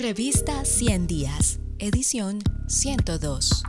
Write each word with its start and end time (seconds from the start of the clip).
Revista 0.00 0.64
100 0.64 1.06
Días, 1.06 1.60
edición 1.78 2.38
102. 2.68 3.62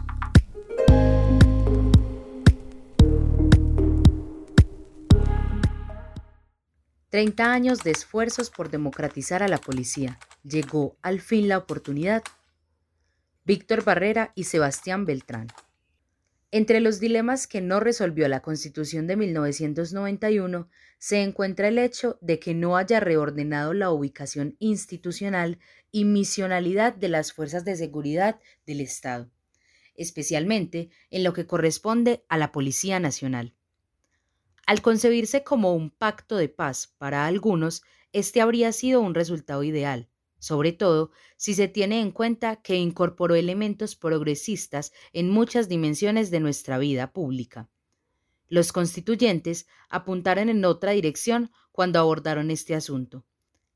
Treinta 7.10 7.52
años 7.52 7.80
de 7.80 7.92
esfuerzos 7.92 8.50
por 8.50 8.70
democratizar 8.70 9.44
a 9.44 9.50
la 9.50 9.58
policía. 9.58 10.20
Llegó 10.44 10.96
al 11.02 11.20
fin 11.20 11.50
la 11.50 11.58
oportunidad. 11.58 12.24
Víctor 13.44 13.84
Barrera 13.84 14.32
y 14.34 14.46
Sebastián 14.46 15.06
Beltrán. 15.06 15.48
Entre 16.54 16.82
los 16.82 17.00
dilemas 17.00 17.48
que 17.48 17.62
no 17.62 17.80
resolvió 17.80 18.28
la 18.28 18.42
Constitución 18.42 19.08
de 19.08 19.16
1991 19.16 20.70
se 21.00 21.24
encuentra 21.24 21.70
el 21.70 21.78
hecho 21.78 22.18
de 22.20 22.40
que 22.40 22.54
no 22.54 22.76
haya 22.76 23.00
reordenado 23.00 23.74
la 23.74 23.90
ubicación 23.90 24.58
institucional 24.60 25.60
y 25.92 26.04
misionalidad 26.04 26.94
de 26.94 27.08
las 27.08 27.32
fuerzas 27.32 27.64
de 27.64 27.78
seguridad 27.78 28.38
del 28.66 28.82
Estado, 28.82 29.32
especialmente 29.96 30.90
en 31.10 31.24
lo 31.24 31.32
que 31.32 31.48
corresponde 31.48 32.26
a 32.28 32.38
la 32.38 32.52
Policía 32.52 33.00
Nacional. 33.00 33.54
Al 34.68 34.82
concebirse 34.82 35.46
como 35.46 35.74
un 35.74 35.90
pacto 35.90 36.36
de 36.36 36.50
paz 36.50 36.94
para 36.98 37.28
algunos, 37.28 37.82
este 38.12 38.42
habría 38.42 38.74
sido 38.74 39.00
un 39.00 39.16
resultado 39.16 39.64
ideal, 39.64 40.10
sobre 40.42 40.74
todo 40.74 41.12
si 41.38 41.54
se 41.54 41.68
tiene 41.68 42.02
en 42.02 42.12
cuenta 42.12 42.58
que 42.58 42.76
incorporó 42.76 43.36
elementos 43.36 43.96
progresistas 43.96 44.92
en 45.14 45.30
muchas 45.30 45.70
dimensiones 45.70 46.32
de 46.32 46.40
nuestra 46.40 46.80
vida 46.80 47.14
pública. 47.14 47.70
Los 48.50 48.74
constituyentes 48.74 49.68
apuntaron 49.88 50.50
en 50.50 50.66
otra 50.66 50.92
dirección 50.92 51.52
cuando 51.72 52.00
abordaron 52.00 52.50
este 52.50 52.74
asunto. 52.74 53.24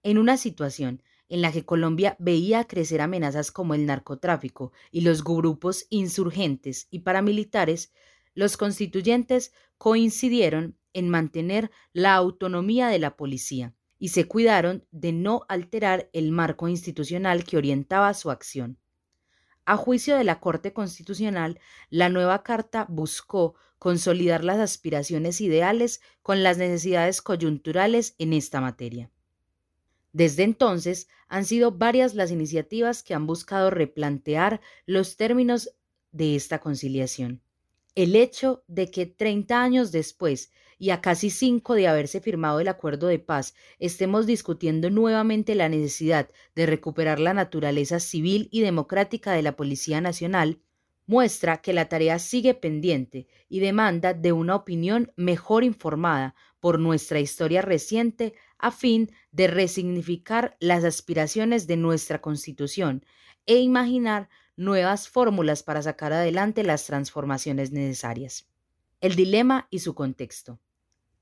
En 0.02 0.18
una 0.18 0.38
situación 0.38 1.04
en 1.30 1.41
la 1.41 1.52
que 1.52 1.66
Colombia 1.66 2.16
veía 2.20 2.66
crecer 2.66 2.99
amenazas 2.99 3.52
como 3.52 3.76
el 3.76 3.86
narcotráfico 3.86 4.74
y 4.91 5.02
los 5.02 5.24
grupos 5.24 5.86
insurgentes 5.91 6.88
y 6.90 6.99
paramilitares, 6.99 7.93
los 8.34 8.58
constituyentes 8.58 9.54
coincidieron 9.77 10.77
en 10.93 11.10
mantener 11.10 11.70
la 11.93 12.16
autonomía 12.16 12.88
de 12.88 12.98
la 12.99 13.16
policía, 13.16 13.76
y 13.98 14.10
se 14.10 14.26
cuidaron 14.26 14.85
de 14.91 15.12
no 15.12 15.46
alterar 15.48 16.10
el 16.13 16.32
marco 16.32 16.68
institucional 16.68 17.43
que 17.43 17.57
orientaba 17.57 18.13
su 18.13 18.32
acción. 18.32 18.77
A 19.65 19.77
juicio 19.77 20.15
de 20.15 20.24
la 20.24 20.40
Corte 20.40 20.74
Constitucional, 20.74 21.60
la 21.90 22.10
nueva 22.10 22.43
Carta 22.43 22.85
buscó 22.87 23.55
consolidar 23.79 24.43
las 24.43 24.60
aspiraciones 24.60 25.41
ideales 25.41 26.02
con 26.21 26.43
las 26.43 26.57
necesidades 26.57 27.21
coyunturales 27.21 28.15
en 28.20 28.34
esta 28.34 28.62
materia. 28.62 29.12
Desde 30.13 30.43
entonces 30.43 31.07
han 31.27 31.46
sido 31.46 31.71
varias 31.71 32.13
las 32.13 32.32
iniciativas 32.32 33.04
que 33.04 33.13
han 33.13 33.27
buscado 33.27 33.70
replantear 33.70 34.62
los 34.85 35.18
términos 35.18 35.71
de 36.12 36.35
esta 36.35 36.59
conciliación. 36.59 37.41
El 37.96 38.18
hecho 38.18 38.65
de 38.68 38.91
que 38.91 39.05
30 39.05 39.63
años 39.63 39.93
después 39.93 40.51
y 40.77 40.90
a 40.90 40.99
casi 40.99 41.29
cinco 41.29 41.76
de 41.76 41.88
haberse 41.88 42.20
firmado 42.20 42.60
el 42.60 42.68
acuerdo 42.68 43.07
de 43.07 43.20
paz, 43.20 43.55
estemos 43.79 44.26
discutiendo 44.27 44.90
nuevamente 44.90 45.55
la 45.55 45.70
necesidad 45.70 46.29
de 46.55 46.65
recuperar 46.65 47.21
la 47.21 47.34
naturaleza 47.34 48.02
civil 48.02 48.49
y 48.52 48.60
democrática 48.62 49.32
de 49.32 49.43
la 49.43 49.55
Policía 49.55 50.02
Nacional, 50.02 50.60
muestra 51.07 51.62
que 51.62 51.71
la 51.71 51.87
tarea 51.87 52.20
sigue 52.20 52.54
pendiente 52.54 53.27
y 53.48 53.62
demanda 53.62 54.13
de 54.13 54.34
una 54.34 54.55
opinión 54.55 55.13
mejor 55.15 55.63
informada 55.63 56.35
por 56.59 56.80
nuestra 56.80 57.21
historia 57.21 57.62
reciente 57.62 58.34
a 58.57 58.71
fin 58.71 59.12
de 59.32 59.48
resignificar 59.48 60.57
las 60.59 60.84
aspiraciones 60.84 61.65
de 61.65 61.77
nuestra 61.77 62.20
Constitución 62.20 63.05
e 63.46 63.57
imaginar 63.57 64.28
nuevas 64.58 65.09
fórmulas 65.09 65.64
para 65.64 65.81
sacar 65.81 66.14
adelante 66.14 66.64
las 66.64 66.86
transformaciones 66.86 67.72
necesarias. 67.72 68.48
El 69.02 69.16
dilema 69.16 69.68
y 69.70 69.80
su 69.80 69.94
contexto. 69.94 70.60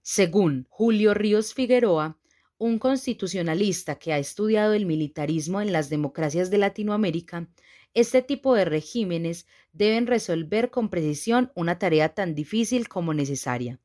Según 0.02 0.68
Julio 0.70 1.14
Ríos 1.14 1.54
Figueroa, 1.54 2.18
un 2.58 2.80
constitucionalista 2.80 3.96
que 3.96 4.14
ha 4.14 4.20
estudiado 4.20 4.74
el 4.74 4.86
militarismo 4.86 5.62
en 5.62 5.72
las 5.72 5.90
democracias 5.90 6.50
de 6.50 6.60
Latinoamérica, 6.60 7.50
este 7.94 8.22
tipo 8.22 8.56
de 8.56 8.66
regímenes 8.66 9.48
deben 9.72 10.08
resolver 10.08 10.70
con 10.72 10.90
precisión 10.90 11.52
una 11.56 11.78
tarea 11.78 12.10
tan 12.10 12.36
difícil 12.36 12.88
como 12.88 13.14
necesaria, 13.14 13.80